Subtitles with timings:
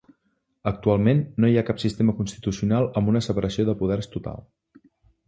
[0.69, 4.41] Actualment, no hi ha cap sistema constitucional amb una separació de poders total.